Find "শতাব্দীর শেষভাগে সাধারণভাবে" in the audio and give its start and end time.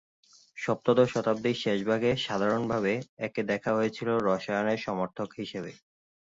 1.13-2.93